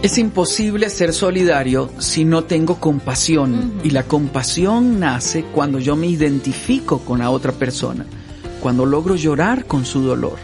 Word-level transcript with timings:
Es 0.00 0.16
imposible 0.16 0.90
ser 0.90 1.12
solidario 1.12 1.90
si 1.98 2.24
no 2.24 2.44
tengo 2.44 2.78
compasión. 2.78 3.80
Y 3.82 3.90
la 3.90 4.04
compasión 4.04 5.00
nace 5.00 5.42
cuando 5.42 5.80
yo 5.80 5.96
me 5.96 6.06
identifico 6.06 7.00
con 7.00 7.18
la 7.18 7.30
otra 7.30 7.50
persona, 7.50 8.06
cuando 8.60 8.86
logro 8.86 9.16
llorar 9.16 9.64
con 9.64 9.84
su 9.84 10.02
dolor, 10.02 10.38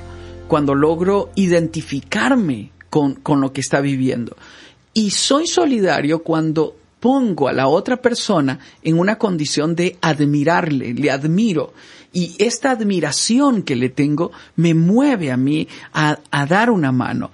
cuando 0.49 0.75
logro 0.75 1.30
identificarme 1.37 2.73
con, 2.91 3.15
con 3.15 3.41
lo 3.41 3.53
que 3.53 3.61
está 3.61 3.80
viviendo. 3.80 4.37
Y 4.93 5.11
soy 5.11 5.46
solidario 5.46 6.24
cuando 6.24 6.74
pongo 7.05 7.49
a 7.49 7.52
la 7.52 7.69
otra 7.69 7.99
persona 8.01 8.59
en 8.83 8.99
una 8.99 9.19
condición 9.19 9.77
de 9.77 9.99
admirarle, 10.01 10.95
le 10.95 11.11
admiro. 11.11 11.74
Y 12.15 12.35
esta 12.38 12.71
admiración 12.71 13.63
que 13.63 13.77
le 13.77 13.91
tengo 13.91 14.33
me 14.57 14.73
mueve 14.73 15.30
a 15.30 15.37
mí 15.37 15.69
a, 15.93 16.16
dar 16.49 16.71
una 16.71 16.93
mano. 16.93 17.30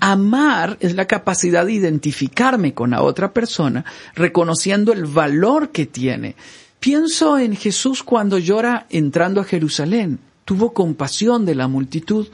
Amar 0.00 0.76
es 0.80 0.94
la 0.94 1.06
capacidad 1.06 1.64
de 1.64 1.72
identificarme 1.72 2.74
con 2.74 2.90
la 2.90 3.00
otra 3.00 3.32
persona, 3.32 3.86
reconociendo 4.14 4.92
el 4.92 5.06
valor 5.06 5.70
que 5.70 5.86
tiene. 5.86 6.36
Pienso 6.78 7.38
en 7.38 7.56
Jesús 7.56 8.02
cuando 8.02 8.36
llora 8.36 8.86
entrando 8.90 9.40
a 9.40 9.44
Jerusalén. 9.44 10.18
Tuvo 10.44 10.74
compasión 10.74 11.46
de 11.46 11.54
la 11.54 11.68
multitud 11.68 12.26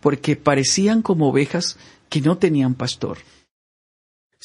porque 0.00 0.34
parecían 0.34 1.00
como 1.00 1.28
ovejas 1.28 1.76
que 2.08 2.20
no 2.20 2.38
tenían 2.38 2.74
pastor. 2.74 3.18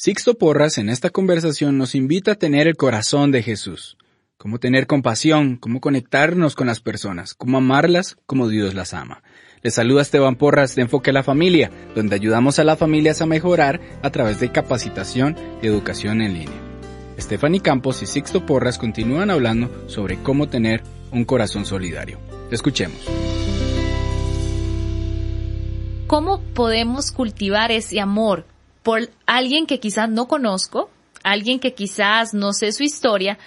Sixto 0.02 0.32
Porras 0.32 0.78
en 0.78 0.88
esta 0.88 1.10
conversación 1.10 1.76
nos 1.76 1.94
invita 1.94 2.32
a 2.32 2.34
tener 2.34 2.66
el 2.66 2.78
corazón 2.78 3.32
de 3.32 3.42
Jesús 3.42 3.98
cómo 4.38 4.58
tener 4.58 4.86
compasión, 4.86 5.58
cómo 5.58 5.82
conectarnos 5.82 6.54
con 6.54 6.68
las 6.68 6.80
personas, 6.80 7.34
cómo 7.34 7.58
amarlas 7.58 8.16
como 8.24 8.48
Dios 8.48 8.72
las 8.72 8.94
ama. 8.94 9.22
Les 9.60 9.74
saluda 9.74 10.00
Esteban 10.00 10.36
Porras 10.36 10.74
de 10.74 10.80
Enfoque 10.80 11.10
a 11.10 11.12
la 11.12 11.22
Familia, 11.22 11.70
donde 11.94 12.14
ayudamos 12.14 12.58
a 12.58 12.64
las 12.64 12.78
familias 12.78 13.20
a 13.20 13.26
mejorar 13.26 13.78
a 14.02 14.08
través 14.08 14.40
de 14.40 14.50
capacitación 14.50 15.36
y 15.60 15.66
educación 15.66 16.22
en 16.22 16.32
línea. 16.32 16.62
Stephanie 17.18 17.60
Campos 17.60 18.00
y 18.02 18.06
Sixto 18.06 18.46
Porras 18.46 18.78
continúan 18.78 19.28
hablando 19.28 19.84
sobre 19.86 20.16
cómo 20.22 20.48
tener 20.48 20.82
un 21.12 21.26
corazón 21.26 21.66
solidario. 21.66 22.18
Escuchemos. 22.50 23.02
¿Cómo 26.06 26.40
podemos 26.54 27.12
cultivar 27.12 27.70
ese 27.70 28.00
amor 28.00 28.46
por 28.82 29.10
alguien 29.26 29.66
que 29.66 29.80
quizás 29.80 30.08
no 30.08 30.28
conozco, 30.28 30.90
alguien 31.22 31.60
que 31.60 31.74
quizás 31.74 32.34
no 32.34 32.52
sé 32.52 32.72
su 32.72 32.82
historia, 32.82 33.38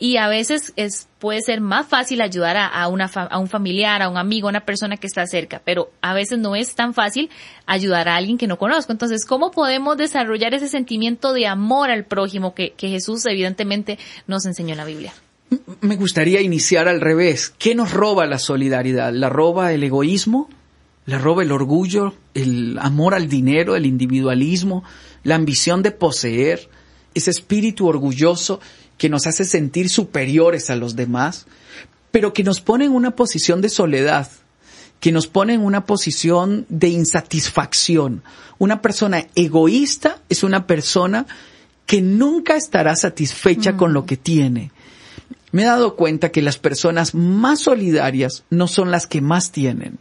y 0.00 0.16
a 0.16 0.28
veces 0.28 0.72
es, 0.76 1.08
puede 1.18 1.42
ser 1.42 1.60
más 1.60 1.86
fácil 1.86 2.22
ayudar 2.22 2.56
a, 2.56 2.88
una, 2.88 3.04
a 3.04 3.38
un 3.38 3.48
familiar, 3.48 4.00
a 4.00 4.08
un 4.08 4.16
amigo, 4.16 4.48
a 4.48 4.50
una 4.50 4.64
persona 4.64 4.96
que 4.96 5.06
está 5.06 5.26
cerca, 5.26 5.60
pero 5.62 5.90
a 6.00 6.14
veces 6.14 6.38
no 6.38 6.56
es 6.56 6.74
tan 6.74 6.94
fácil 6.94 7.28
ayudar 7.66 8.08
a 8.08 8.16
alguien 8.16 8.38
que 8.38 8.46
no 8.46 8.56
conozco. 8.56 8.92
Entonces, 8.92 9.26
¿cómo 9.26 9.50
podemos 9.50 9.98
desarrollar 9.98 10.54
ese 10.54 10.68
sentimiento 10.68 11.34
de 11.34 11.46
amor 11.46 11.90
al 11.90 12.06
prójimo 12.06 12.54
que, 12.54 12.72
que 12.72 12.88
Jesús 12.88 13.26
evidentemente 13.26 13.98
nos 14.26 14.46
enseñó 14.46 14.70
en 14.70 14.78
la 14.78 14.86
Biblia? 14.86 15.12
Me 15.82 15.96
gustaría 15.96 16.40
iniciar 16.40 16.88
al 16.88 17.02
revés. 17.02 17.52
¿Qué 17.58 17.74
nos 17.74 17.92
roba 17.92 18.24
la 18.26 18.38
solidaridad? 18.38 19.12
¿La 19.12 19.28
roba 19.28 19.74
el 19.74 19.84
egoísmo? 19.84 20.48
¿La 21.06 21.18
roba 21.18 21.42
el 21.42 21.52
orgullo? 21.52 22.14
¿El 22.34 22.78
amor 22.78 23.14
al 23.14 23.28
dinero? 23.28 23.76
¿El 23.76 23.86
individualismo? 23.86 24.84
¿La 25.22 25.34
ambición 25.34 25.82
de 25.82 25.90
poseer? 25.90 26.68
¿Ese 27.14 27.30
espíritu 27.30 27.86
orgulloso? 27.88 28.60
que 29.00 29.08
nos 29.08 29.26
hace 29.26 29.46
sentir 29.46 29.88
superiores 29.88 30.68
a 30.68 30.76
los 30.76 30.94
demás, 30.94 31.46
pero 32.10 32.34
que 32.34 32.44
nos 32.44 32.60
pone 32.60 32.84
en 32.84 32.92
una 32.92 33.16
posición 33.16 33.62
de 33.62 33.70
soledad, 33.70 34.30
que 35.00 35.10
nos 35.10 35.26
pone 35.26 35.54
en 35.54 35.64
una 35.64 35.86
posición 35.86 36.66
de 36.68 36.88
insatisfacción. 36.88 38.22
Una 38.58 38.82
persona 38.82 39.26
egoísta 39.34 40.20
es 40.28 40.42
una 40.42 40.66
persona 40.66 41.24
que 41.86 42.02
nunca 42.02 42.56
estará 42.56 42.94
satisfecha 42.94 43.78
con 43.78 43.94
lo 43.94 44.04
que 44.04 44.18
tiene. 44.18 44.70
Me 45.50 45.62
he 45.62 45.64
dado 45.64 45.96
cuenta 45.96 46.30
que 46.30 46.42
las 46.42 46.58
personas 46.58 47.14
más 47.14 47.60
solidarias 47.60 48.44
no 48.50 48.68
son 48.68 48.90
las 48.90 49.06
que 49.06 49.22
más 49.22 49.50
tienen. 49.50 49.98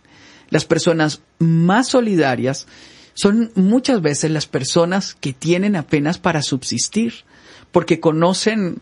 Las 0.50 0.66
personas 0.66 1.22
más 1.40 1.90
solidarias 1.90 2.68
son 3.14 3.52
muchas 3.56 4.02
veces 4.02 4.32
las 4.32 4.48
personas 4.48 5.16
que 5.20 5.34
tienen 5.34 5.76
apenas 5.76 6.18
para 6.18 6.42
subsistir 6.42 7.26
porque 7.72 8.00
conocen 8.00 8.82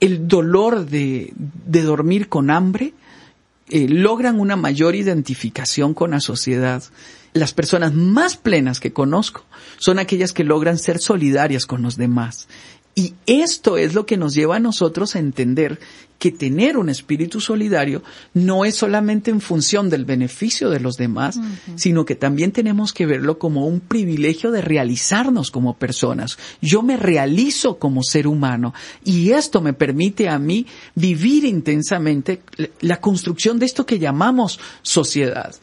el 0.00 0.28
dolor 0.28 0.86
de, 0.86 1.32
dormir 1.34 2.28
con 2.28 2.50
hambre, 2.50 2.94
eh, 3.68 3.88
logran 3.88 4.40
una 4.40 4.56
mayor 4.56 4.94
identificación 4.94 5.92
con 5.92 6.12
la 6.12 6.20
sociedad. 6.20 6.82
Las 7.32 7.52
personas 7.52 7.92
más 7.94 8.36
plenas 8.36 8.80
que 8.80 8.92
conozco 8.92 9.44
son 9.78 9.98
aquellas 9.98 10.32
que 10.32 10.44
logran 10.44 10.78
ser 10.78 10.98
solidarias 10.98 11.66
con 11.66 11.82
los 11.82 11.96
demás. 11.96 12.48
Y 12.98 13.14
esto 13.26 13.76
es 13.76 13.94
lo 13.94 14.06
que 14.06 14.16
nos 14.16 14.34
lleva 14.34 14.56
a 14.56 14.58
nosotros 14.58 15.14
a 15.14 15.20
entender 15.20 15.78
que 16.18 16.32
tener 16.32 16.76
un 16.76 16.88
espíritu 16.88 17.40
solidario 17.40 18.02
no 18.34 18.64
es 18.64 18.74
solamente 18.74 19.30
en 19.30 19.40
función 19.40 19.88
del 19.88 20.04
beneficio 20.04 20.68
de 20.68 20.80
los 20.80 20.96
demás, 20.96 21.38
sino 21.76 22.04
que 22.04 22.16
también 22.16 22.50
tenemos 22.50 22.92
que 22.92 23.06
verlo 23.06 23.38
como 23.38 23.68
un 23.68 23.78
privilegio 23.78 24.50
de 24.50 24.62
realizarnos 24.62 25.52
como 25.52 25.76
personas. 25.76 26.38
Yo 26.60 26.82
me 26.82 26.96
realizo 26.96 27.78
como 27.78 28.02
ser 28.02 28.26
humano 28.26 28.74
y 29.04 29.30
esto 29.30 29.60
me 29.60 29.74
permite 29.74 30.28
a 30.28 30.40
mí 30.40 30.66
vivir 30.96 31.44
intensamente 31.44 32.42
la 32.80 33.00
construcción 33.00 33.60
de 33.60 33.66
esto 33.66 33.86
que 33.86 34.00
llamamos 34.00 34.58
sociedad. 34.82 35.54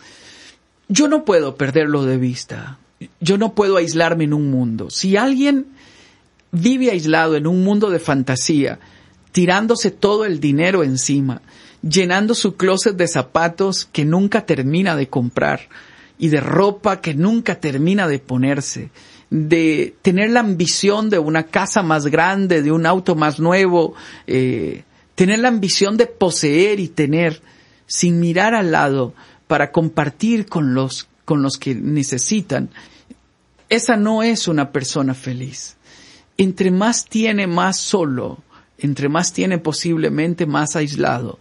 Yo 0.87 1.09
no 1.09 1.25
puedo 1.25 1.57
perderlo 1.57 2.05
de 2.05 2.15
vista. 2.15 2.79
Yo 3.19 3.37
no 3.37 3.55
puedo 3.55 3.75
aislarme 3.75 4.23
en 4.23 4.33
un 4.33 4.49
mundo. 4.49 4.89
Si 4.89 5.17
alguien 5.17 5.74
vive 6.55 6.91
aislado 6.91 7.35
en 7.35 7.47
un 7.47 7.63
mundo 7.63 7.89
de 7.89 7.99
fantasía, 7.99 8.79
tirándose 9.31 9.91
todo 9.91 10.25
el 10.25 10.39
dinero 10.39 10.83
encima, 10.83 11.41
llenando 11.81 12.33
su 12.33 12.55
closet 12.55 12.95
de 12.95 13.07
zapatos 13.07 13.85
que 13.85 14.05
nunca 14.05 14.45
termina 14.45 14.95
de 14.95 15.09
comprar 15.09 15.67
y 16.17 16.29
de 16.29 16.39
ropa 16.39 17.01
que 17.01 17.13
nunca 17.13 17.59
termina 17.59 18.07
de 18.07 18.19
ponerse, 18.19 18.89
de 19.29 19.95
tener 20.01 20.29
la 20.29 20.39
ambición 20.39 21.09
de 21.09 21.19
una 21.19 21.43
casa 21.43 21.83
más 21.83 22.07
grande, 22.07 22.61
de 22.61 22.71
un 22.71 22.85
auto 22.85 23.15
más 23.15 23.39
nuevo, 23.39 23.93
eh, 24.27 24.83
tener 25.15 25.39
la 25.39 25.49
ambición 25.49 25.97
de 25.97 26.07
poseer 26.07 26.79
y 26.79 26.87
tener, 26.87 27.41
sin 27.87 28.19
mirar 28.19 28.55
al 28.55 28.71
lado, 28.71 29.13
para 29.47 29.71
compartir 29.71 30.45
con 30.45 30.73
los, 30.73 31.07
con 31.25 31.41
los 31.41 31.57
que 31.57 31.75
necesitan, 31.75 32.69
esa 33.69 33.97
no 33.97 34.23
es 34.23 34.47
una 34.47 34.71
persona 34.71 35.13
feliz. 35.13 35.75
Entre 36.37 36.71
más 36.71 37.05
tiene, 37.05 37.47
más 37.47 37.77
solo, 37.77 38.39
entre 38.77 39.09
más 39.09 39.33
tiene 39.33 39.57
posiblemente 39.57 40.45
más 40.45 40.75
aislado. 40.75 41.39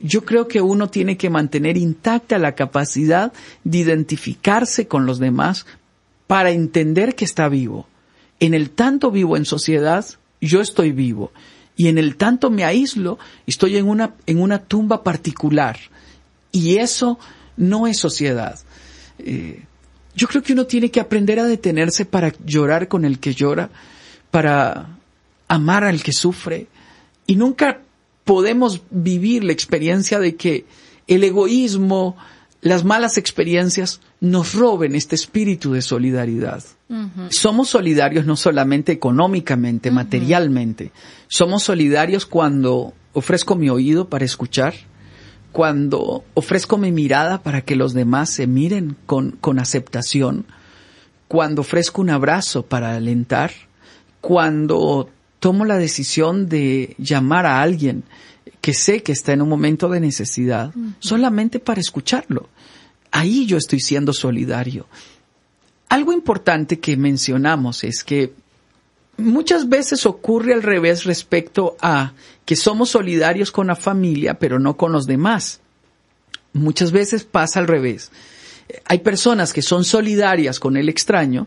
Yo 0.00 0.24
creo 0.24 0.48
que 0.48 0.60
uno 0.60 0.90
tiene 0.90 1.16
que 1.16 1.30
mantener 1.30 1.76
intacta 1.76 2.38
la 2.38 2.54
capacidad 2.54 3.32
de 3.62 3.78
identificarse 3.78 4.86
con 4.86 5.06
los 5.06 5.18
demás 5.18 5.66
para 6.26 6.50
entender 6.50 7.14
que 7.14 7.24
está 7.24 7.48
vivo. 7.48 7.86
En 8.40 8.54
el 8.54 8.70
tanto 8.70 9.10
vivo 9.10 9.36
en 9.36 9.44
sociedad, 9.44 10.04
yo 10.40 10.60
estoy 10.60 10.92
vivo. 10.92 11.32
Y 11.76 11.88
en 11.88 11.98
el 11.98 12.16
tanto 12.16 12.50
me 12.50 12.64
aíslo, 12.64 13.18
estoy 13.46 13.76
en 13.76 13.88
una, 13.88 14.14
en 14.26 14.40
una 14.40 14.58
tumba 14.58 15.02
particular. 15.02 15.78
Y 16.52 16.76
eso 16.76 17.18
no 17.56 17.86
es 17.86 17.98
sociedad. 17.98 18.58
Eh, 19.18 19.62
yo 20.14 20.28
creo 20.28 20.42
que 20.42 20.52
uno 20.52 20.66
tiene 20.66 20.90
que 20.90 21.00
aprender 21.00 21.40
a 21.40 21.44
detenerse 21.44 22.04
para 22.04 22.32
llorar 22.44 22.88
con 22.88 23.04
el 23.04 23.18
que 23.18 23.34
llora, 23.34 23.70
para 24.34 24.88
amar 25.46 25.84
al 25.84 26.02
que 26.02 26.12
sufre 26.12 26.66
y 27.24 27.36
nunca 27.36 27.82
podemos 28.24 28.82
vivir 28.90 29.44
la 29.44 29.52
experiencia 29.52 30.18
de 30.18 30.34
que 30.34 30.64
el 31.06 31.22
egoísmo, 31.22 32.16
las 32.60 32.82
malas 32.82 33.16
experiencias 33.16 34.00
nos 34.18 34.54
roben 34.54 34.96
este 34.96 35.14
espíritu 35.14 35.72
de 35.74 35.82
solidaridad. 35.82 36.64
Somos 37.30 37.68
solidarios 37.68 38.26
no 38.26 38.34
solamente 38.34 38.90
económicamente, 38.90 39.92
materialmente. 39.92 40.90
Somos 41.28 41.62
solidarios 41.62 42.26
cuando 42.26 42.92
ofrezco 43.12 43.54
mi 43.54 43.70
oído 43.70 44.08
para 44.08 44.24
escuchar, 44.24 44.74
cuando 45.52 46.24
ofrezco 46.34 46.76
mi 46.76 46.90
mirada 46.90 47.40
para 47.40 47.60
que 47.60 47.76
los 47.76 47.94
demás 47.94 48.30
se 48.30 48.48
miren 48.48 48.96
con, 49.06 49.30
con 49.30 49.60
aceptación, 49.60 50.44
cuando 51.28 51.60
ofrezco 51.60 52.02
un 52.02 52.10
abrazo 52.10 52.66
para 52.66 52.96
alentar, 52.96 53.52
cuando 54.24 55.10
tomo 55.38 55.66
la 55.66 55.76
decisión 55.76 56.48
de 56.48 56.94
llamar 56.96 57.44
a 57.44 57.60
alguien 57.60 58.04
que 58.62 58.72
sé 58.72 59.02
que 59.02 59.12
está 59.12 59.34
en 59.34 59.42
un 59.42 59.50
momento 59.50 59.90
de 59.90 60.00
necesidad, 60.00 60.72
solamente 60.98 61.58
para 61.60 61.82
escucharlo. 61.82 62.48
Ahí 63.10 63.44
yo 63.44 63.58
estoy 63.58 63.80
siendo 63.80 64.14
solidario. 64.14 64.86
Algo 65.90 66.14
importante 66.14 66.80
que 66.80 66.96
mencionamos 66.96 67.84
es 67.84 68.02
que 68.02 68.32
muchas 69.18 69.68
veces 69.68 70.06
ocurre 70.06 70.54
al 70.54 70.62
revés 70.62 71.04
respecto 71.04 71.76
a 71.82 72.14
que 72.46 72.56
somos 72.56 72.88
solidarios 72.88 73.52
con 73.52 73.66
la 73.66 73.76
familia, 73.76 74.38
pero 74.38 74.58
no 74.58 74.78
con 74.78 74.90
los 74.90 75.04
demás. 75.04 75.60
Muchas 76.54 76.92
veces 76.92 77.24
pasa 77.24 77.60
al 77.60 77.68
revés. 77.68 78.10
Hay 78.86 79.00
personas 79.00 79.52
que 79.52 79.60
son 79.60 79.84
solidarias 79.84 80.58
con 80.58 80.78
el 80.78 80.88
extraño, 80.88 81.46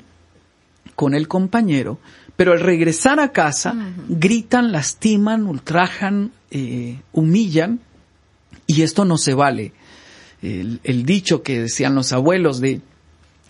con 0.93 1.15
el 1.15 1.27
compañero, 1.27 1.97
pero 2.37 2.53
al 2.53 2.59
regresar 2.59 3.19
a 3.19 3.31
casa 3.31 3.75
gritan, 4.07 4.71
lastiman, 4.71 5.47
ultrajan, 5.47 6.31
eh, 6.51 7.01
humillan 7.11 7.79
y 8.67 8.83
esto 8.83 9.05
no 9.05 9.17
se 9.17 9.33
vale. 9.33 9.73
El, 10.43 11.03
dicho 11.03 11.41
que 11.41 11.61
decían 11.61 11.95
los 11.95 12.13
abuelos 12.13 12.61
de 12.61 12.81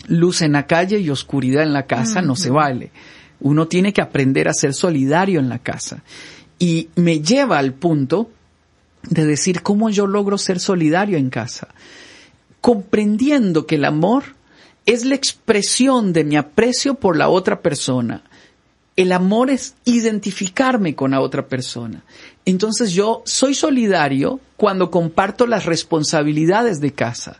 luz 0.07 0.41
en 0.41 0.53
la 0.53 0.67
calle 0.67 0.99
y 0.99 1.09
oscuridad 1.09 1.63
en 1.63 1.73
la 1.73 1.85
casa 1.85 2.21
no 2.21 2.37
se 2.37 2.49
vale. 2.49 2.91
Uno 3.41 3.67
tiene 3.67 3.91
que 3.91 4.01
aprender 4.01 4.47
a 4.47 4.53
ser 4.53 4.73
solidario 4.73 5.41
en 5.41 5.49
la 5.49 5.59
casa. 5.59 6.01
Y 6.57 6.87
me 6.95 7.19
lleva 7.19 7.59
al 7.59 7.73
punto 7.73 8.31
de 9.03 9.25
decir 9.25 9.63
cómo 9.63 9.89
yo 9.89 10.07
logro 10.07 10.37
ser 10.37 10.61
solidario 10.61 11.17
en 11.17 11.29
casa. 11.29 11.67
Comprendiendo 12.61 13.67
que 13.67 13.75
el 13.75 13.83
amor 13.83 14.23
es 14.85 15.03
la 15.03 15.15
expresión 15.15 16.13
de 16.13 16.23
mi 16.23 16.37
aprecio 16.37 16.95
por 16.95 17.17
la 17.17 17.27
otra 17.27 17.61
persona 17.61 18.23
el 18.97 19.11
amor 19.11 19.51
es 19.51 19.75
identificarme 19.85 20.95
con 20.95 21.11
la 21.11 21.21
otra 21.21 21.47
persona. 21.47 22.03
Entonces 22.45 22.91
yo 22.91 23.21
soy 23.25 23.53
solidario 23.53 24.39
cuando 24.57 24.89
comparto 24.89 25.45
las 25.45 25.65
responsabilidades 25.65 26.81
de 26.81 26.91
casa, 26.91 27.39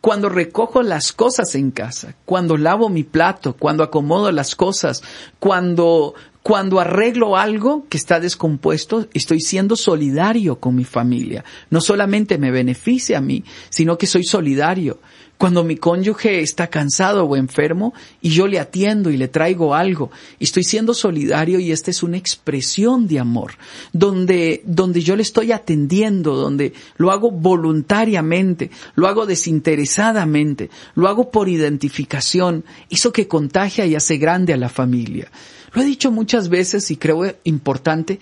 cuando 0.00 0.28
recojo 0.28 0.82
las 0.82 1.12
cosas 1.12 1.54
en 1.54 1.70
casa, 1.70 2.16
cuando 2.24 2.56
lavo 2.56 2.88
mi 2.88 3.04
plato, 3.04 3.54
cuando 3.54 3.84
acomodo 3.84 4.32
las 4.32 4.56
cosas, 4.56 5.02
cuando 5.38 6.14
cuando 6.42 6.80
arreglo 6.80 7.36
algo 7.36 7.86
que 7.88 7.96
está 7.96 8.20
descompuesto, 8.20 9.06
estoy 9.12 9.40
siendo 9.40 9.76
solidario 9.76 10.56
con 10.56 10.74
mi 10.74 10.84
familia. 10.84 11.44
No 11.70 11.80
solamente 11.80 12.38
me 12.38 12.50
beneficia 12.50 13.18
a 13.18 13.20
mí, 13.20 13.44
sino 13.68 13.98
que 13.98 14.06
soy 14.06 14.24
solidario. 14.24 14.98
Cuando 15.38 15.62
mi 15.62 15.76
cónyuge 15.76 16.40
está 16.40 16.66
cansado 16.66 17.24
o 17.24 17.36
enfermo 17.36 17.94
y 18.20 18.30
yo 18.30 18.48
le 18.48 18.58
atiendo 18.58 19.10
y 19.10 19.16
le 19.16 19.28
traigo 19.28 19.72
algo, 19.72 20.10
estoy 20.40 20.64
siendo 20.64 20.94
solidario 20.94 21.60
y 21.60 21.70
esta 21.70 21.92
es 21.92 22.02
una 22.02 22.16
expresión 22.16 23.06
de 23.06 23.20
amor, 23.20 23.52
donde, 23.92 24.62
donde 24.64 25.00
yo 25.00 25.14
le 25.14 25.22
estoy 25.22 25.52
atendiendo, 25.52 26.34
donde 26.34 26.72
lo 26.96 27.12
hago 27.12 27.30
voluntariamente, 27.30 28.72
lo 28.96 29.06
hago 29.06 29.26
desinteresadamente, 29.26 30.70
lo 30.96 31.06
hago 31.06 31.30
por 31.30 31.48
identificación, 31.48 32.64
eso 32.90 33.12
que 33.12 33.28
contagia 33.28 33.86
y 33.86 33.94
hace 33.94 34.16
grande 34.16 34.54
a 34.54 34.56
la 34.56 34.68
familia. 34.68 35.30
Lo 35.72 35.82
he 35.82 35.84
dicho 35.84 36.10
muchas 36.10 36.48
veces 36.48 36.90
y 36.90 36.96
creo 36.96 37.34
importante 37.44 38.20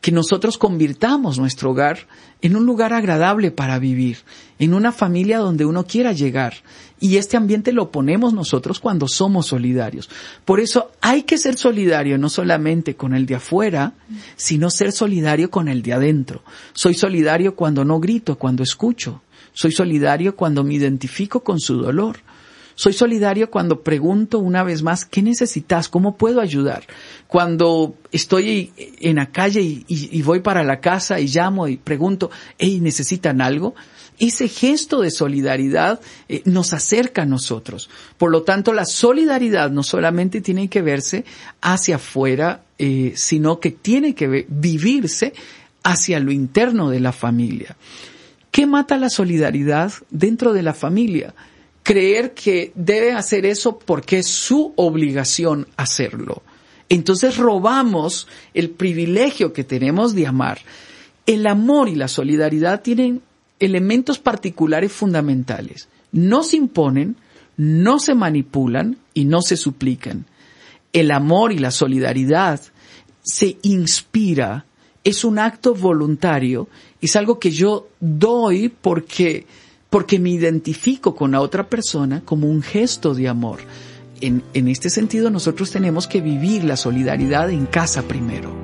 que 0.00 0.12
nosotros 0.12 0.56
convirtamos 0.56 1.38
nuestro 1.38 1.72
hogar 1.72 2.06
en 2.40 2.54
un 2.54 2.64
lugar 2.64 2.92
agradable 2.92 3.50
para 3.50 3.78
vivir, 3.78 4.18
en 4.58 4.72
una 4.72 4.92
familia 4.92 5.38
donde 5.38 5.64
uno 5.64 5.84
quiera 5.84 6.12
llegar. 6.12 6.54
Y 7.00 7.16
este 7.16 7.36
ambiente 7.36 7.72
lo 7.72 7.90
ponemos 7.90 8.32
nosotros 8.32 8.78
cuando 8.78 9.08
somos 9.08 9.46
solidarios. 9.46 10.08
Por 10.44 10.60
eso 10.60 10.92
hay 11.00 11.24
que 11.24 11.38
ser 11.38 11.56
solidario 11.56 12.18
no 12.18 12.28
solamente 12.28 12.94
con 12.94 13.14
el 13.14 13.26
de 13.26 13.34
afuera, 13.34 13.94
sino 14.36 14.70
ser 14.70 14.92
solidario 14.92 15.50
con 15.50 15.66
el 15.66 15.82
de 15.82 15.94
adentro. 15.94 16.42
Soy 16.72 16.94
solidario 16.94 17.56
cuando 17.56 17.84
no 17.84 17.98
grito, 17.98 18.38
cuando 18.38 18.62
escucho. 18.62 19.22
Soy 19.52 19.72
solidario 19.72 20.36
cuando 20.36 20.62
me 20.62 20.74
identifico 20.74 21.40
con 21.40 21.58
su 21.58 21.78
dolor. 21.78 22.18
Soy 22.78 22.92
solidario 22.92 23.50
cuando 23.50 23.80
pregunto 23.80 24.38
una 24.38 24.62
vez 24.62 24.82
más, 24.82 25.06
¿qué 25.06 25.22
necesitas? 25.22 25.88
¿Cómo 25.88 26.18
puedo 26.18 26.42
ayudar? 26.42 26.84
Cuando 27.26 27.94
estoy 28.12 28.70
en 29.00 29.16
la 29.16 29.32
calle 29.32 29.62
y, 29.62 30.22
voy 30.22 30.40
para 30.40 30.62
la 30.62 30.78
casa 30.78 31.18
y 31.18 31.26
llamo 31.26 31.68
y 31.68 31.78
pregunto, 31.78 32.30
hey, 32.58 32.80
¿necesitan 32.82 33.40
algo? 33.40 33.74
Ese 34.18 34.48
gesto 34.48 35.00
de 35.00 35.10
solidaridad 35.10 36.00
eh, 36.28 36.42
nos 36.44 36.74
acerca 36.74 37.22
a 37.22 37.26
nosotros. 37.26 37.88
Por 38.18 38.30
lo 38.30 38.42
tanto, 38.42 38.74
la 38.74 38.84
solidaridad 38.84 39.70
no 39.70 39.82
solamente 39.82 40.42
tiene 40.42 40.68
que 40.68 40.82
verse 40.82 41.24
hacia 41.62 41.96
afuera, 41.96 42.62
eh, 42.78 43.14
sino 43.16 43.58
que 43.58 43.70
tiene 43.70 44.14
que 44.14 44.44
vivirse 44.50 45.32
hacia 45.82 46.20
lo 46.20 46.30
interno 46.30 46.90
de 46.90 47.00
la 47.00 47.12
familia. 47.12 47.74
¿Qué 48.50 48.66
mata 48.66 48.98
la 48.98 49.08
solidaridad 49.08 49.92
dentro 50.10 50.52
de 50.52 50.62
la 50.62 50.74
familia? 50.74 51.34
Creer 51.86 52.34
que 52.34 52.72
debe 52.74 53.12
hacer 53.12 53.46
eso 53.46 53.78
porque 53.78 54.18
es 54.18 54.26
su 54.26 54.72
obligación 54.74 55.68
hacerlo. 55.76 56.42
Entonces 56.88 57.36
robamos 57.36 58.26
el 58.54 58.70
privilegio 58.70 59.52
que 59.52 59.62
tenemos 59.62 60.12
de 60.12 60.26
amar. 60.26 60.58
El 61.26 61.46
amor 61.46 61.88
y 61.88 61.94
la 61.94 62.08
solidaridad 62.08 62.82
tienen 62.82 63.22
elementos 63.60 64.18
particulares 64.18 64.90
fundamentales. 64.90 65.88
No 66.10 66.42
se 66.42 66.56
imponen, 66.56 67.14
no 67.56 68.00
se 68.00 68.16
manipulan 68.16 68.98
y 69.14 69.24
no 69.24 69.40
se 69.40 69.56
suplican. 69.56 70.26
El 70.92 71.12
amor 71.12 71.52
y 71.52 71.58
la 71.58 71.70
solidaridad 71.70 72.60
se 73.22 73.58
inspira, 73.62 74.66
es 75.04 75.22
un 75.22 75.38
acto 75.38 75.72
voluntario, 75.72 76.68
es 77.00 77.14
algo 77.14 77.38
que 77.38 77.52
yo 77.52 77.86
doy 78.00 78.70
porque 78.70 79.46
porque 79.90 80.18
me 80.18 80.30
identifico 80.30 81.14
con 81.14 81.32
la 81.32 81.40
otra 81.40 81.68
persona 81.68 82.22
como 82.24 82.48
un 82.48 82.62
gesto 82.62 83.14
de 83.14 83.28
amor. 83.28 83.60
En, 84.20 84.42
en 84.54 84.68
este 84.68 84.90
sentido, 84.90 85.30
nosotros 85.30 85.70
tenemos 85.70 86.06
que 86.06 86.20
vivir 86.20 86.64
la 86.64 86.76
solidaridad 86.76 87.50
en 87.50 87.66
casa 87.66 88.02
primero. 88.02 88.54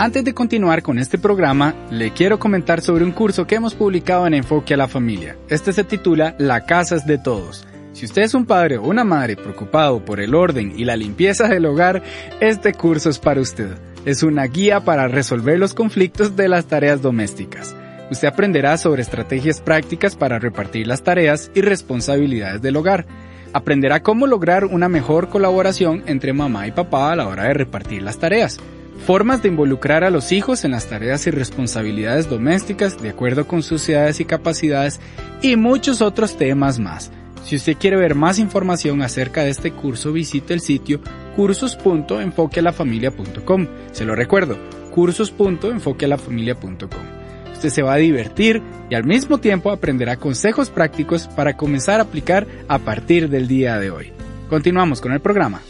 Antes 0.00 0.24
de 0.24 0.32
continuar 0.32 0.82
con 0.82 0.98
este 0.98 1.18
programa, 1.18 1.74
le 1.90 2.12
quiero 2.12 2.38
comentar 2.38 2.80
sobre 2.80 3.04
un 3.04 3.12
curso 3.12 3.46
que 3.46 3.56
hemos 3.56 3.74
publicado 3.74 4.26
en 4.26 4.32
Enfoque 4.32 4.72
a 4.72 4.78
la 4.78 4.88
Familia. 4.88 5.36
Este 5.48 5.74
se 5.74 5.84
titula 5.84 6.34
La 6.38 6.64
casa 6.64 6.96
es 6.96 7.04
de 7.04 7.18
todos. 7.18 7.66
Si 7.92 8.06
usted 8.06 8.22
es 8.22 8.32
un 8.32 8.46
padre 8.46 8.78
o 8.78 8.84
una 8.84 9.04
madre 9.04 9.36
preocupado 9.36 10.02
por 10.02 10.20
el 10.20 10.34
orden 10.34 10.72
y 10.74 10.86
la 10.86 10.96
limpieza 10.96 11.48
del 11.48 11.66
hogar, 11.66 12.02
este 12.40 12.72
curso 12.72 13.10
es 13.10 13.18
para 13.18 13.42
usted. 13.42 13.76
Es 14.06 14.22
una 14.22 14.44
guía 14.44 14.80
para 14.80 15.06
resolver 15.06 15.58
los 15.58 15.74
conflictos 15.74 16.34
de 16.34 16.48
las 16.48 16.64
tareas 16.64 17.02
domésticas. 17.02 17.76
Usted 18.10 18.28
aprenderá 18.28 18.76
sobre 18.76 19.00
estrategias 19.02 19.60
prácticas 19.60 20.16
para 20.16 20.40
repartir 20.40 20.86
las 20.86 21.02
tareas 21.02 21.50
y 21.54 21.60
responsabilidades 21.60 22.60
del 22.60 22.76
hogar. 22.76 23.06
Aprenderá 23.52 24.02
cómo 24.02 24.26
lograr 24.26 24.64
una 24.64 24.88
mejor 24.88 25.28
colaboración 25.28 26.02
entre 26.06 26.32
mamá 26.32 26.66
y 26.66 26.72
papá 26.72 27.12
a 27.12 27.16
la 27.16 27.28
hora 27.28 27.44
de 27.44 27.54
repartir 27.54 28.02
las 28.02 28.18
tareas. 28.18 28.58
Formas 29.06 29.42
de 29.42 29.48
involucrar 29.48 30.04
a 30.04 30.10
los 30.10 30.32
hijos 30.32 30.64
en 30.64 30.72
las 30.72 30.88
tareas 30.88 31.26
y 31.26 31.30
responsabilidades 31.30 32.28
domésticas 32.28 33.00
de 33.00 33.08
acuerdo 33.10 33.46
con 33.46 33.62
sus 33.62 33.88
edades 33.88 34.20
y 34.20 34.24
capacidades 34.24 35.00
y 35.40 35.56
muchos 35.56 36.02
otros 36.02 36.36
temas 36.36 36.78
más. 36.78 37.10
Si 37.44 37.56
usted 37.56 37.78
quiere 37.78 37.96
ver 37.96 38.14
más 38.14 38.38
información 38.38 39.00
acerca 39.02 39.42
de 39.42 39.50
este 39.50 39.72
curso, 39.72 40.12
visite 40.12 40.52
el 40.52 40.60
sitio 40.60 41.00
cursos.enfoquealafamilia.com. 41.36 43.66
Se 43.92 44.04
lo 44.04 44.14
recuerdo, 44.14 44.58
cursos.enfoquealafamilia.com. 44.92 47.19
Usted 47.60 47.68
se 47.68 47.82
va 47.82 47.92
a 47.92 47.98
divertir 47.98 48.62
y 48.88 48.94
al 48.94 49.04
mismo 49.04 49.36
tiempo 49.36 49.70
aprenderá 49.70 50.16
consejos 50.16 50.70
prácticos 50.70 51.28
para 51.28 51.58
comenzar 51.58 52.00
a 52.00 52.04
aplicar 52.04 52.46
a 52.68 52.78
partir 52.78 53.28
del 53.28 53.48
día 53.48 53.78
de 53.78 53.90
hoy. 53.90 54.12
Continuamos 54.48 55.02
con 55.02 55.12
el 55.12 55.20
programa. 55.20 55.60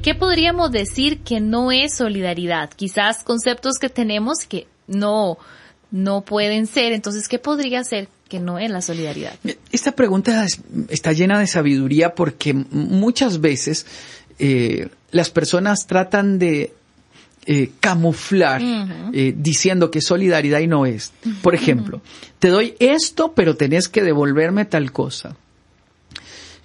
¿Qué 0.00 0.14
podríamos 0.14 0.72
decir 0.72 1.18
que 1.18 1.38
no 1.38 1.70
es 1.70 1.96
solidaridad? 1.96 2.70
Quizás 2.70 3.24
conceptos 3.24 3.74
que 3.78 3.90
tenemos 3.90 4.46
que 4.48 4.66
no, 4.86 5.36
no 5.90 6.22
pueden 6.22 6.66
ser. 6.66 6.94
Entonces, 6.94 7.28
¿qué 7.28 7.38
podría 7.38 7.84
ser 7.84 8.08
que 8.30 8.40
no 8.40 8.58
es 8.58 8.70
la 8.70 8.80
solidaridad? 8.80 9.34
Esta 9.70 9.92
pregunta 9.92 10.46
está 10.88 11.12
llena 11.12 11.38
de 11.38 11.46
sabiduría 11.46 12.14
porque 12.14 12.54
muchas 12.54 13.42
veces 13.42 13.84
eh, 14.38 14.88
las 15.10 15.28
personas 15.28 15.86
tratan 15.86 16.38
de 16.38 16.72
eh, 17.50 17.70
camuflar 17.80 18.60
eh, 19.14 19.32
diciendo 19.34 19.90
que 19.90 20.02
solidaridad 20.02 20.60
y 20.60 20.66
no 20.66 20.84
es. 20.84 21.14
Por 21.40 21.54
ejemplo, 21.54 22.02
te 22.38 22.48
doy 22.48 22.74
esto, 22.78 23.32
pero 23.32 23.56
tenés 23.56 23.88
que 23.88 24.02
devolverme 24.02 24.66
tal 24.66 24.92
cosa. 24.92 25.34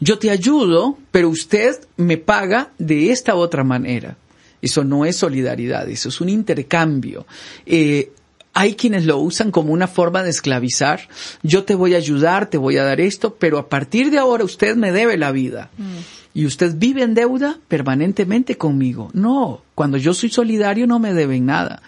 Yo 0.02 0.20
te 0.20 0.30
ayudo, 0.30 0.98
pero 1.10 1.30
usted 1.30 1.80
me 1.96 2.18
paga 2.18 2.72
de 2.80 3.12
esta 3.12 3.36
otra 3.36 3.64
manera. 3.64 4.18
Eso 4.62 4.84
no 4.84 5.06
es 5.06 5.16
solidaridad, 5.16 5.88
eso 5.90 6.10
es 6.10 6.20
un 6.20 6.28
intercambio. 6.28 7.26
Eh, 7.66 8.12
hay 8.54 8.76
quienes 8.76 9.06
lo 9.06 9.20
usan 9.20 9.52
como 9.52 9.72
una 9.72 9.88
forma 9.88 10.22
de 10.22 10.32
esclavizar. 10.32 11.08
Yo 11.44 11.64
te 11.64 11.76
voy 11.76 11.94
a 11.94 11.98
ayudar, 11.98 12.50
te 12.50 12.58
voy 12.58 12.76
a 12.76 12.84
dar 12.84 13.00
esto, 13.00 13.36
pero 13.36 13.58
a 13.58 13.70
partir 13.70 14.12
de 14.12 14.20
ahora 14.20 14.44
usted 14.44 14.76
me 14.76 14.92
debe 14.92 15.16
la 15.16 15.32
vida. 15.32 15.70
Mm. 15.78 16.23
Y 16.34 16.46
usted 16.46 16.76
vive 16.78 17.04
en 17.04 17.14
deuda 17.14 17.60
permanentemente 17.68 18.58
conmigo. 18.58 19.10
No, 19.14 19.62
cuando 19.76 19.98
yo 19.98 20.14
soy 20.14 20.30
solidario 20.30 20.88
no 20.88 21.00
me 21.00 21.14
deben 21.14 21.46
nada. 21.46 21.82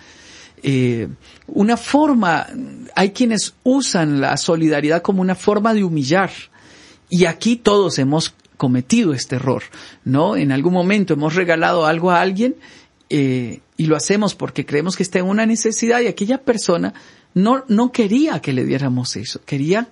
Eh, 0.61 1.07
una 1.47 1.77
forma, 1.77 2.47
hay 2.95 3.11
quienes 3.11 3.53
usan 3.63 4.21
la 4.21 4.37
solidaridad 4.37 5.01
como 5.01 5.21
una 5.21 5.35
forma 5.35 5.73
de 5.73 5.83
humillar. 5.83 6.31
Y 7.09 7.25
aquí 7.25 7.55
todos 7.55 7.99
hemos 7.99 8.33
cometido 8.57 9.13
este 9.13 9.35
error, 9.35 9.63
¿no? 10.03 10.35
En 10.35 10.51
algún 10.51 10.73
momento 10.73 11.13
hemos 11.13 11.35
regalado 11.35 11.85
algo 11.85 12.11
a 12.11 12.21
alguien 12.21 12.55
eh, 13.09 13.59
y 13.77 13.85
lo 13.85 13.95
hacemos 13.95 14.33
porque 14.33 14.65
creemos 14.65 14.95
que 14.95 15.03
está 15.03 15.19
en 15.19 15.25
una 15.25 15.45
necesidad 15.45 15.99
y 15.99 16.07
aquella 16.07 16.39
persona 16.39 16.93
no, 17.33 17.63
no 17.67 17.91
quería 17.91 18.41
que 18.41 18.53
le 18.53 18.63
diéramos 18.63 19.15
eso, 19.17 19.41
quería 19.45 19.89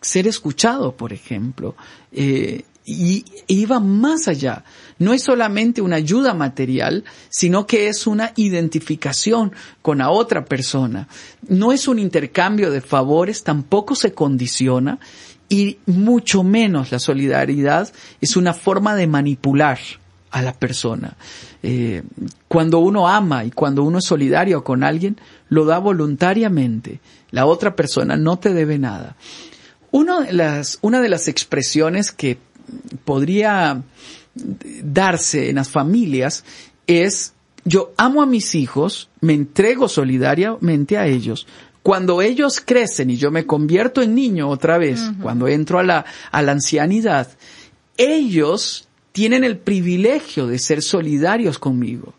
ser 0.00 0.26
escuchado, 0.26 0.96
por 0.96 1.12
ejemplo, 1.12 1.76
eh, 2.12 2.64
y 2.84 3.24
iba 3.46 3.80
más 3.80 4.28
allá. 4.28 4.64
No 4.98 5.12
es 5.12 5.22
solamente 5.22 5.82
una 5.82 5.96
ayuda 5.96 6.34
material, 6.34 7.04
sino 7.28 7.66
que 7.66 7.88
es 7.88 8.06
una 8.06 8.32
identificación 8.36 9.52
con 9.82 9.98
la 9.98 10.10
otra 10.10 10.44
persona. 10.44 11.08
No 11.48 11.72
es 11.72 11.88
un 11.88 11.98
intercambio 11.98 12.70
de 12.70 12.80
favores, 12.80 13.44
tampoco 13.44 13.94
se 13.94 14.12
condiciona 14.12 14.98
y 15.48 15.78
mucho 15.86 16.42
menos 16.42 16.92
la 16.92 16.98
solidaridad 16.98 17.92
es 18.20 18.36
una 18.36 18.54
forma 18.54 18.94
de 18.94 19.06
manipular 19.06 19.78
a 20.30 20.40
la 20.40 20.54
persona. 20.54 21.16
Eh, 21.62 22.02
cuando 22.48 22.78
uno 22.78 23.06
ama 23.06 23.44
y 23.44 23.50
cuando 23.50 23.82
uno 23.84 23.98
es 23.98 24.06
solidario 24.06 24.64
con 24.64 24.82
alguien, 24.82 25.20
lo 25.48 25.64
da 25.64 25.78
voluntariamente. 25.78 27.00
La 27.30 27.46
otra 27.46 27.76
persona 27.76 28.16
no 28.16 28.38
te 28.38 28.54
debe 28.54 28.78
nada. 28.78 29.14
de 29.92 30.32
las, 30.32 30.78
una 30.80 31.00
de 31.00 31.08
las 31.10 31.28
expresiones 31.28 32.12
que 32.12 32.38
podría 33.04 33.82
darse 34.34 35.50
en 35.50 35.56
las 35.56 35.68
familias 35.68 36.44
es 36.86 37.34
yo 37.64 37.92
amo 37.96 38.22
a 38.22 38.26
mis 38.26 38.54
hijos, 38.54 39.08
me 39.20 39.34
entrego 39.34 39.88
solidariamente 39.88 40.98
a 40.98 41.06
ellos. 41.06 41.46
Cuando 41.82 42.22
ellos 42.22 42.60
crecen 42.64 43.10
y 43.10 43.16
yo 43.16 43.30
me 43.30 43.46
convierto 43.46 44.02
en 44.02 44.14
niño 44.14 44.48
otra 44.48 44.78
vez, 44.78 45.00
cuando 45.20 45.48
entro 45.48 45.78
a 45.78 45.82
la, 45.82 46.04
a 46.30 46.42
la 46.42 46.52
ancianidad, 46.52 47.28
ellos 47.96 48.88
tienen 49.12 49.44
el 49.44 49.58
privilegio 49.58 50.46
de 50.46 50.58
ser 50.58 50.82
solidarios 50.82 51.58
conmigo. 51.58 52.14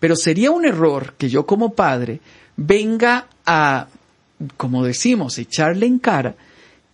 Pero 0.00 0.16
sería 0.16 0.50
un 0.50 0.64
error 0.64 1.14
que 1.16 1.28
yo 1.28 1.46
como 1.46 1.74
padre 1.74 2.20
venga 2.56 3.28
a, 3.46 3.88
como 4.56 4.84
decimos, 4.84 5.38
echarle 5.38 5.86
en 5.86 5.98
cara 5.98 6.36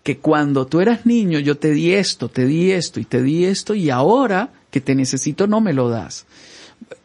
que 0.03 0.19
cuando 0.19 0.67
tú 0.67 0.81
eras 0.81 1.07
niño 1.07 1.39
yo 1.39 1.59
te 1.59 1.73
di 1.73 1.93
esto, 1.93 2.29
te 2.29 2.47
di 2.47 2.73
esto 2.73 3.01
y 3.01 3.05
te 3.05 3.23
di 3.23 3.45
esto 3.45 3.75
y 3.75 3.91
ahora 3.91 4.53
que 4.71 4.81
te 4.81 4.95
necesito 4.95 5.47
no 5.47 5.61
me 5.61 5.73
lo 5.73 5.89
das. 5.89 6.27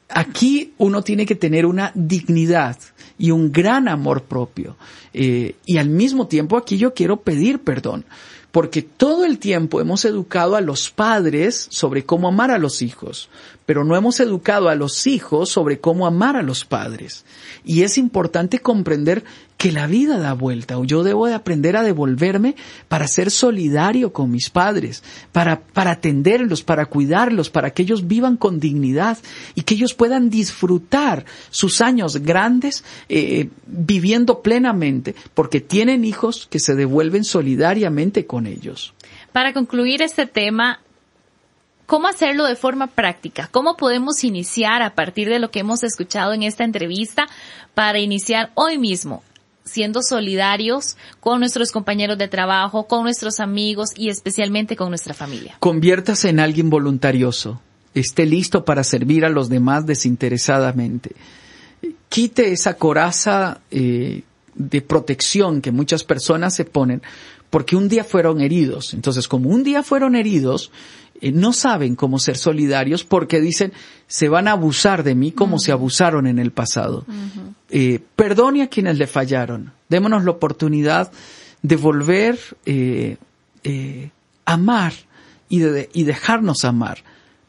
Aquí 0.08 0.74
uno 0.78 1.02
tiene 1.02 1.26
que 1.26 1.36
tener 1.36 1.66
una 1.66 1.92
dignidad 1.96 2.78
y 3.18 3.32
un 3.32 3.52
gran 3.52 3.88
amor 3.88 4.24
propio. 4.24 4.78
Eh, 5.14 5.56
y 5.66 5.78
al 5.78 5.90
mismo 5.90 6.28
tiempo 6.28 6.58
aquí 6.58 6.78
yo 6.78 6.94
quiero 6.94 7.18
pedir 7.18 7.60
perdón 7.60 8.06
porque 8.56 8.84
todo 8.84 9.26
el 9.26 9.38
tiempo 9.38 9.82
hemos 9.82 10.06
educado 10.06 10.56
a 10.56 10.62
los 10.62 10.90
padres 10.90 11.68
sobre 11.72 12.06
cómo 12.06 12.30
amar 12.30 12.52
a 12.52 12.58
los 12.58 12.82
hijos, 12.82 13.28
pero 13.66 13.84
no 13.84 13.98
hemos 13.98 14.22
educado 14.22 14.70
a 14.70 14.76
los 14.76 15.08
hijos 15.08 15.50
sobre 15.50 15.82
cómo 15.82 16.08
amar 16.08 16.38
a 16.38 16.42
los 16.42 16.64
padres. 16.64 17.26
Y 17.66 17.82
es 17.82 17.98
importante 17.98 18.60
comprender 18.60 19.26
que 19.58 19.72
la 19.72 19.88
vida 19.88 20.20
da 20.20 20.34
vuelta, 20.34 20.78
o 20.78 20.84
yo 20.84 21.04
debo 21.04 21.28
de 21.28 21.34
aprender 21.34 21.78
a 21.78 21.84
devolverme 21.84 22.56
para 22.88 23.08
ser 23.08 23.32
solidario 23.32 24.12
con 24.12 24.30
mis 24.30 24.50
padres, 24.50 25.04
para, 25.32 25.62
para 25.62 25.92
atenderlos, 25.92 26.62
para 26.62 26.86
cuidarlos, 26.88 27.50
para 27.50 27.72
que 27.72 27.84
ellos 27.84 28.08
vivan 28.08 28.36
con 28.38 28.60
dignidad 28.60 29.18
y 29.56 29.62
que 29.62 29.76
ellos 29.76 29.94
puedan 29.94 30.30
disfrutar 30.30 31.26
sus 31.50 31.82
años 31.82 32.18
grandes 32.18 32.84
eh, 33.08 33.50
viviendo 33.66 34.42
plenamente, 34.42 35.16
porque 35.34 35.62
tienen 35.62 36.04
hijos 36.04 36.48
que 36.50 36.60
se 36.60 36.76
devuelven 36.76 37.24
solidariamente 37.24 38.26
con 38.26 38.48
ellos. 38.48 38.94
Para 39.32 39.54
concluir 39.54 40.02
este 40.02 40.26
tema, 40.26 40.80
¿Cómo 41.86 42.08
hacerlo 42.08 42.46
de 42.46 42.56
forma 42.56 42.88
práctica? 42.88 43.48
¿Cómo 43.52 43.78
podemos 43.78 44.24
iniciar 44.24 44.82
a 44.82 44.96
partir 44.96 45.30
de 45.30 45.38
lo 45.38 45.52
que 45.52 45.60
hemos 45.60 45.84
escuchado 45.84 46.34
en 46.34 46.42
esta 46.42 46.64
entrevista 46.64 47.28
para 47.76 48.00
iniciar 48.00 48.50
hoy 48.56 48.80
mismo 48.80 49.22
siendo 49.66 50.02
solidarios 50.04 50.96
con 51.20 51.40
nuestros 51.40 51.72
compañeros 51.72 52.18
de 52.18 52.28
trabajo, 52.28 52.88
con 52.88 53.04
nuestros 53.04 53.40
amigos 53.40 53.90
y 53.96 54.10
especialmente 54.10 54.76
con 54.76 54.90
nuestra 54.90 55.14
familia. 55.14 55.58
Conviértase 55.60 56.30
en 56.30 56.40
alguien 56.40 56.70
voluntarioso. 56.70 57.62
Esté 57.96 58.26
listo 58.26 58.64
para 58.64 58.84
servir 58.84 59.26
a 59.26 59.30
los 59.30 59.50
demás 59.50 59.86
desinteresadamente. 59.86 61.16
Quite 62.10 62.52
esa 62.52 62.76
coraza 62.76 63.62
eh, 63.72 64.24
de 64.54 64.82
protección 64.82 65.62
que 65.62 65.72
muchas 65.72 66.04
personas 66.04 66.54
se 66.54 66.66
ponen 66.66 67.02
porque 67.50 67.76
un 67.76 67.88
día 67.88 68.04
fueron 68.04 68.42
heridos. 68.42 68.94
Entonces, 68.94 69.28
como 69.28 69.50
un 69.50 69.64
día 69.64 69.82
fueron 69.82 70.16
heridos, 70.16 70.72
eh, 71.26 71.32
no 71.32 71.54
saben 71.54 71.96
cómo 71.96 72.20
ser 72.20 72.38
solidarios 72.38 73.04
porque 73.04 73.42
dicen, 73.42 73.74
se 74.06 74.30
van 74.30 74.48
a 74.48 74.52
abusar 74.52 75.04
de 75.04 75.16
mí 75.16 75.32
como 75.32 75.58
se 75.58 75.72
abusaron 75.72 76.28
en 76.28 76.38
el 76.38 76.52
pasado. 76.52 77.04
Eh, 77.72 78.00
perdone 78.16 78.62
a 78.62 78.68
quienes 78.68 79.00
le 79.00 79.08
fallaron. 79.08 79.74
Démonos 79.90 80.24
la 80.24 80.30
oportunidad 80.30 81.12
de 81.64 81.76
volver 81.78 82.38
eh, 82.68 83.18
a 84.46 84.54
amar 84.54 84.94
y, 85.50 85.60
de, 85.62 85.90
y 85.94 86.04
dejarnos 86.04 86.64
amar. 86.64 87.04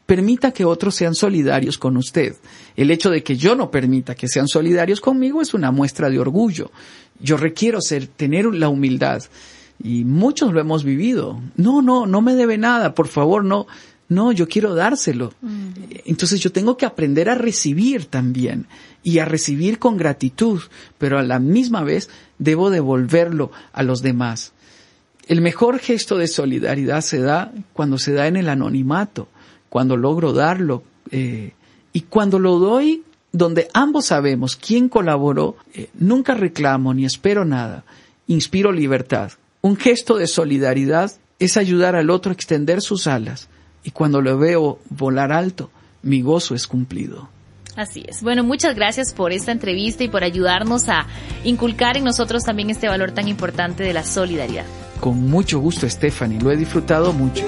Permita 0.07 0.51
que 0.51 0.65
otros 0.65 0.95
sean 0.95 1.13
solidarios 1.13 1.77
con 1.77 1.97
usted. 1.97 2.35
El 2.75 2.89
hecho 2.89 3.11
de 3.11 3.21
que 3.21 3.37
yo 3.37 3.55
no 3.55 3.69
permita 3.69 4.15
que 4.15 4.27
sean 4.27 4.47
solidarios 4.47 5.01
conmigo 5.01 5.39
es 5.39 5.53
una 5.53 5.69
muestra 5.69 6.09
de 6.09 6.17
orgullo. 6.17 6.71
Yo 7.19 7.37
requiero 7.37 7.79
ser, 7.81 8.07
tener 8.07 8.45
la 8.45 8.69
humildad 8.69 9.21
y 9.83 10.03
muchos 10.03 10.53
lo 10.53 10.59
hemos 10.59 10.83
vivido. 10.83 11.39
No, 11.55 11.81
no, 11.81 12.05
no 12.05 12.21
me 12.21 12.35
debe 12.35 12.57
nada, 12.57 12.93
por 12.93 13.07
favor, 13.07 13.43
no. 13.43 13.67
No, 14.09 14.31
yo 14.31 14.47
quiero 14.47 14.73
dárselo. 14.73 15.33
Mm. 15.41 15.67
Entonces 16.05 16.39
yo 16.39 16.51
tengo 16.51 16.77
que 16.77 16.85
aprender 16.85 17.29
a 17.29 17.35
recibir 17.35 18.05
también 18.05 18.67
y 19.03 19.19
a 19.19 19.25
recibir 19.25 19.79
con 19.79 19.97
gratitud, 19.97 20.61
pero 20.97 21.19
a 21.19 21.23
la 21.23 21.39
misma 21.39 21.83
vez 21.83 22.09
debo 22.39 22.69
devolverlo 22.69 23.51
a 23.73 23.83
los 23.83 24.01
demás. 24.01 24.53
El 25.27 25.41
mejor 25.41 25.79
gesto 25.79 26.17
de 26.17 26.27
solidaridad 26.27 27.01
se 27.01 27.19
da 27.19 27.51
cuando 27.73 27.97
se 27.97 28.13
da 28.13 28.27
en 28.27 28.37
el 28.37 28.47
anonimato, 28.47 29.27
cuando 29.67 29.97
logro 29.97 30.31
darlo 30.31 30.83
eh, 31.11 31.51
y 31.91 32.01
cuando 32.01 32.39
lo 32.39 32.59
doy 32.59 33.03
donde 33.33 33.67
ambos 33.73 34.05
sabemos 34.05 34.55
quién 34.55 34.87
colaboró, 34.87 35.57
eh, 35.73 35.89
nunca 35.95 36.33
reclamo 36.33 36.93
ni 36.93 37.05
espero 37.05 37.43
nada, 37.43 37.83
inspiro 38.27 38.71
libertad. 38.71 39.31
Un 39.67 39.75
gesto 39.75 40.15
de 40.15 40.27
solidaridad 40.27 41.11
es 41.39 41.57
ayudar 41.57 41.97
al 41.97 42.09
otro 42.09 42.29
a 42.29 42.33
extender 42.33 42.79
sus 42.79 43.05
alas 43.05 43.49
y 43.83 43.91
cuando 43.91 44.21
lo 44.21 44.37
veo 44.37 44.79
volar 44.89 45.33
alto, 45.33 45.69
mi 46.03 46.21
gozo 46.21 46.55
es 46.55 46.67
cumplido. 46.67 47.27
Así 47.75 48.05
es. 48.07 48.23
Bueno, 48.23 48.45
muchas 48.45 48.75
gracias 48.75 49.11
por 49.11 49.33
esta 49.33 49.51
entrevista 49.51 50.05
y 50.05 50.07
por 50.07 50.23
ayudarnos 50.23 50.87
a 50.87 51.05
inculcar 51.43 51.97
en 51.97 52.05
nosotros 52.05 52.45
también 52.45 52.69
este 52.69 52.87
valor 52.87 53.11
tan 53.11 53.27
importante 53.27 53.83
de 53.83 53.91
la 53.91 54.05
solidaridad. 54.05 54.63
Con 55.01 55.29
mucho 55.29 55.59
gusto, 55.59 55.89
Stephanie. 55.89 56.39
Lo 56.39 56.49
he 56.49 56.55
disfrutado 56.55 57.11
mucho. 57.11 57.43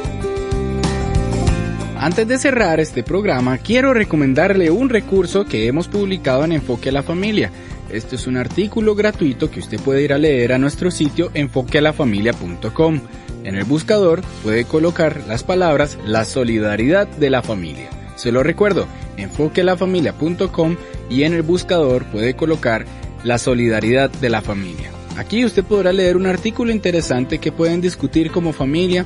Antes 1.97 2.27
de 2.27 2.38
cerrar 2.38 2.81
este 2.81 3.01
programa, 3.01 3.59
quiero 3.59 3.93
recomendarle 3.93 4.71
un 4.71 4.89
recurso 4.89 5.45
que 5.45 5.67
hemos 5.67 5.88
publicado 5.88 6.43
en 6.43 6.51
Enfoque 6.51 6.89
a 6.89 6.91
la 6.91 7.03
Familia 7.03 7.49
este 7.91 8.15
es 8.15 8.27
un 8.27 8.38
artículo 8.38 8.96
gratuito 8.96 9.50
que 9.50 9.60
usted 9.60 9.79
puede 9.79 10.03
ir 10.03 10.13
a 10.13 10.17
leer 10.17 10.53
a 10.53 10.58
nuestro 10.58 10.91
sitio 10.91 11.31
enfoquealafamilia.com. 11.34 13.01
En 13.43 13.55
el 13.55 13.63
buscador 13.63 14.22
puede 14.43 14.65
colocar 14.65 15.24
las 15.27 15.43
palabras 15.43 15.98
la 16.05 16.25
solidaridad 16.25 17.08
de 17.08 17.29
la 17.29 17.41
familia. 17.41 17.89
Se 18.15 18.31
lo 18.31 18.43
recuerdo, 18.43 18.88
enfoquealafamilia.com 19.17 20.75
y 21.10 21.24
en 21.24 21.34
el 21.34 21.41
buscador 21.41 22.05
puede 22.05 22.36
colocar 22.36 22.86
la 23.24 23.38
solidaridad 23.38 24.10
de 24.10 24.29
la 24.29 24.41
familia. 24.41 24.91
Aquí 25.17 25.43
usted 25.43 25.63
podrá 25.63 25.91
leer 25.91 26.15
un 26.15 26.27
artículo 26.27 26.72
interesante 26.72 27.39
que 27.39 27.51
pueden 27.51 27.81
discutir 27.81 28.31
como 28.31 28.53
familia, 28.53 29.05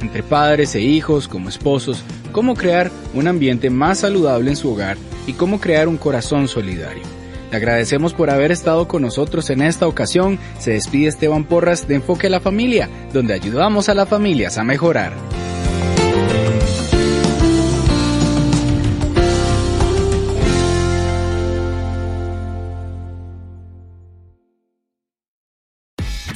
entre 0.00 0.22
padres 0.22 0.74
e 0.74 0.80
hijos, 0.80 1.28
como 1.28 1.48
esposos, 1.48 2.02
cómo 2.32 2.54
crear 2.54 2.90
un 3.14 3.28
ambiente 3.28 3.70
más 3.70 4.00
saludable 4.00 4.50
en 4.50 4.56
su 4.56 4.70
hogar 4.70 4.96
y 5.26 5.32
cómo 5.32 5.60
crear 5.60 5.88
un 5.88 5.96
corazón 5.96 6.48
solidario. 6.48 7.02
Le 7.54 7.58
agradecemos 7.58 8.14
por 8.14 8.30
haber 8.30 8.50
estado 8.50 8.88
con 8.88 9.02
nosotros 9.02 9.48
en 9.48 9.62
esta 9.62 9.86
ocasión. 9.86 10.40
Se 10.58 10.72
despide 10.72 11.06
Esteban 11.06 11.44
Porras 11.44 11.86
de 11.86 11.94
Enfoque 11.94 12.26
a 12.26 12.30
la 12.30 12.40
Familia, 12.40 12.90
donde 13.12 13.32
ayudamos 13.32 13.88
a 13.88 13.94
las 13.94 14.08
familias 14.08 14.58
a 14.58 14.64
mejorar. 14.64 15.12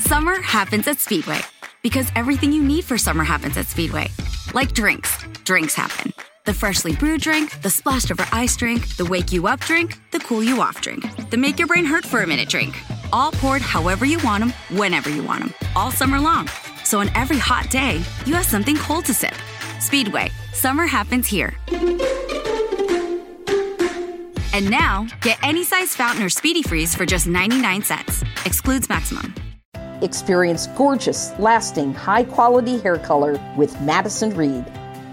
Summer 0.07 0.41
happens 0.41 0.87
at 0.87 1.01
Speedway 1.01 1.41
because 1.83 2.13
everything 2.15 2.53
you 2.53 2.63
need 2.63 2.85
for 2.85 2.97
summer 2.97 3.25
happens 3.25 3.57
at 3.57 3.67
Speedway. 3.67 4.07
Like 4.55 4.73
drinks, 4.73 5.19
drinks 5.45 5.75
happen 5.75 6.13
the 6.45 6.55
freshly 6.55 6.95
brewed 6.95 7.21
drink, 7.21 7.61
the 7.63 7.71
splashed 7.71 8.11
over 8.11 8.27
ice 8.33 8.57
drink, 8.57 8.97
the 8.97 9.05
wake 9.05 9.33
you 9.33 9.47
up 9.47 9.61
drink, 9.61 9.99
the 10.11 10.19
cool 10.21 10.43
you 10.43 10.61
off 10.61 10.81
drink, 10.81 11.05
the 11.31 11.37
make 11.37 11.59
your 11.59 11.69
brain 11.69 11.85
hurt 11.85 12.05
for 12.05 12.23
a 12.23 12.27
minute 12.27 12.49
drink. 12.49 12.75
All 13.13 13.33
poured 13.33 13.63
however 13.63 14.05
you 14.05 14.19
want 14.25 14.43
them, 14.45 14.53
whenever 14.79 15.11
you 15.11 15.23
want 15.23 15.41
them, 15.41 15.55
all 15.77 15.91
summer 15.91 16.21
long. 16.21 16.49
So 16.85 17.01
on 17.01 17.11
every 17.15 17.39
hot 17.39 17.71
day, 17.71 18.03
you 18.27 18.35
have 18.35 18.47
something 18.47 18.77
cold 18.77 19.05
to 19.07 19.15
sip. 19.15 19.35
Speedway, 19.81 20.31
summer 20.53 20.87
happens 20.87 21.27
here. 21.27 21.55
And 24.55 24.71
now, 24.71 25.07
get 25.21 25.39
any 25.43 25.63
size 25.63 25.95
fountain 25.95 26.23
or 26.23 26.29
speedy 26.29 26.63
freeze 26.63 26.95
for 26.95 27.07
just 27.07 27.27
99 27.27 27.83
cents. 27.83 28.25
Excludes 28.45 28.89
maximum. 28.89 29.35
Experience 30.01 30.67
gorgeous, 30.69 31.33
lasting, 31.39 31.93
high 31.93 32.25
quality 32.25 32.79
hair 32.79 32.99
color 32.99 33.39
with 33.57 33.81
Madison 33.81 34.35
Reed. 34.35 34.65